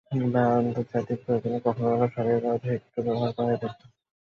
তবে 0.11 0.41
আন্তর্জাতিক 0.55 1.19
প্রয়োজনে 1.23 1.59
কখনো 1.59 1.87
কখনো 1.91 2.07
সরকারী 2.07 2.39
কাগজে 2.43 2.67
হেক্টর 2.69 3.01
ব্যবহার 3.05 3.31
করা 3.35 3.47
হয়ে 3.47 3.61
থাকে। 3.63 3.83